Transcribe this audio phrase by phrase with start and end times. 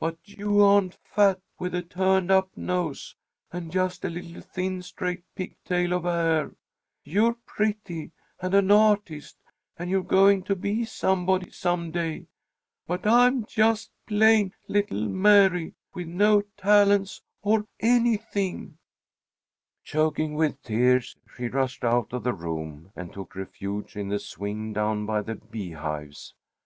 [0.00, 3.14] "But you aren't fat, with a turned up nose
[3.52, 6.54] and just a little thin straight pigtail of hair.
[7.04, 8.10] You're pretty,
[8.40, 9.36] and an artist,
[9.78, 12.24] and you're going to be somebody some day.
[12.86, 18.78] But I'm just plain 'little Mary,' with no talents or anything!"
[19.82, 24.72] Choking with tears, she rushed out of the room, and took refuge in the swing
[24.72, 26.32] down by the beehives.